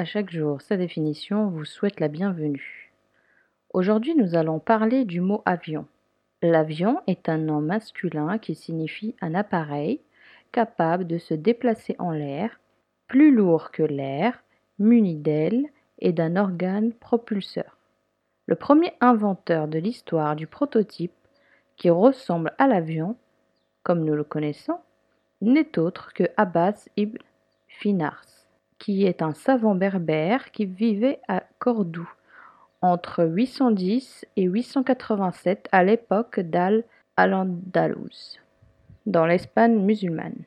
[0.00, 2.92] À chaque jour, sa définition vous souhaite la bienvenue.
[3.74, 5.88] Aujourd'hui, nous allons parler du mot avion.
[6.40, 10.00] L'avion est un nom masculin qui signifie un appareil
[10.52, 12.60] capable de se déplacer en l'air,
[13.08, 14.44] plus lourd que l'air,
[14.78, 15.66] muni d'ailes
[15.98, 17.76] et d'un organe propulseur.
[18.46, 21.12] Le premier inventeur de l'histoire du prototype
[21.76, 23.16] qui ressemble à l'avion,
[23.82, 24.78] comme nous le connaissons,
[25.40, 27.18] n'est autre que Abbas ibn
[27.68, 28.24] Finars
[28.78, 32.10] qui est un savant berbère qui vivait à Cordoue
[32.80, 38.40] entre 810 et 887 à l'époque d'Al-Andalus,
[39.06, 40.44] dans l'Espagne musulmane.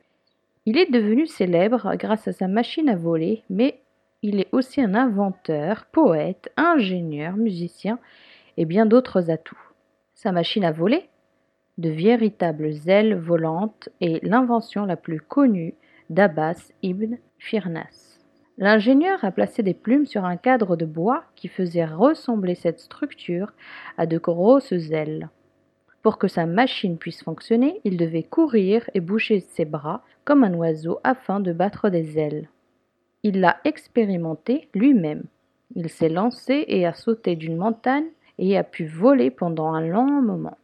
[0.64, 3.81] Il est devenu célèbre grâce à sa machine à voler, mais
[4.22, 7.98] il est aussi un inventeur, poète, ingénieur, musicien
[8.56, 9.58] et bien d'autres atouts.
[10.14, 11.08] Sa machine à voler,
[11.78, 15.74] de véritables ailes volantes, est l'invention la plus connue
[16.10, 18.20] d'Abbas ibn Firnas.
[18.58, 23.52] L'ingénieur a placé des plumes sur un cadre de bois qui faisait ressembler cette structure
[23.96, 25.30] à de grosses ailes.
[26.02, 30.54] Pour que sa machine puisse fonctionner, il devait courir et bouger ses bras comme un
[30.54, 32.48] oiseau afin de battre des ailes.
[33.24, 35.24] Il l'a expérimenté lui-même.
[35.74, 40.22] Il s'est lancé et a sauté d'une montagne et a pu voler pendant un long
[40.22, 40.58] moment.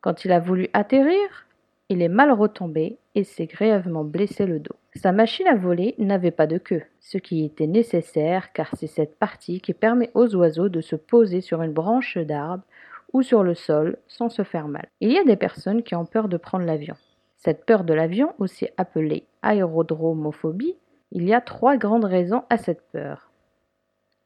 [0.00, 1.46] Quand il a voulu atterrir,
[1.88, 4.74] il est mal retombé et s'est grièvement blessé le dos.
[4.94, 9.18] Sa machine à voler n'avait pas de queue, ce qui était nécessaire car c'est cette
[9.18, 12.64] partie qui permet aux oiseaux de se poser sur une branche d'arbre
[13.12, 14.88] ou sur le sol sans se faire mal.
[15.00, 16.96] Il y a des personnes qui ont peur de prendre l'avion.
[17.36, 20.76] Cette peur de l'avion, aussi appelée aérodromophobie,
[21.14, 23.30] il y a trois grandes raisons à cette peur.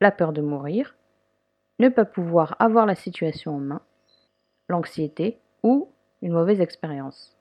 [0.00, 0.94] La peur de mourir,
[1.80, 3.80] ne pas pouvoir avoir la situation en main,
[4.68, 5.88] l'anxiété ou
[6.22, 7.36] une mauvaise expérience.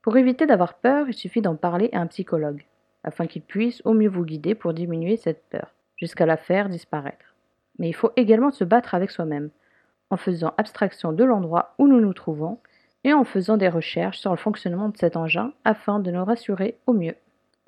[0.00, 2.64] Pour éviter d'avoir peur, il suffit d'en parler à un psychologue,
[3.04, 7.34] afin qu'il puisse au mieux vous guider pour diminuer cette peur, jusqu'à la faire disparaître.
[7.78, 9.50] Mais il faut également se battre avec soi-même,
[10.08, 12.58] en faisant abstraction de l'endroit où nous nous trouvons
[13.04, 16.78] et en faisant des recherches sur le fonctionnement de cet engin afin de nous rassurer
[16.86, 17.16] au mieux.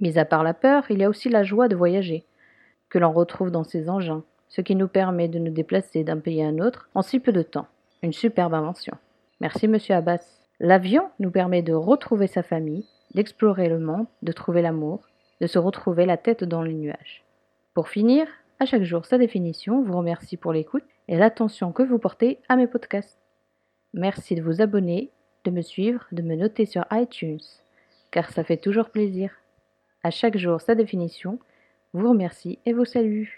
[0.01, 2.25] Mis à part la peur, il y a aussi la joie de voyager,
[2.89, 6.43] que l'on retrouve dans ces engins, ce qui nous permet de nous déplacer d'un pays
[6.43, 7.67] à un autre en si peu de temps.
[8.03, 8.97] Une superbe invention.
[9.41, 10.41] Merci, monsieur Abbas.
[10.59, 15.09] L'avion nous permet de retrouver sa famille, d'explorer le monde, de trouver l'amour,
[15.41, 17.25] de se retrouver la tête dans les nuages.
[17.75, 18.27] Pour finir,
[18.59, 22.57] à chaque jour sa définition vous remercie pour l'écoute et l'attention que vous portez à
[22.57, 23.19] mes podcasts.
[23.95, 25.11] Merci de vous abonner,
[25.45, 27.41] de me suivre, de me noter sur iTunes,
[28.11, 29.31] car ça fait toujours plaisir.
[30.03, 31.39] À chaque jour sa définition
[31.95, 33.29] vous remercie et vous salue.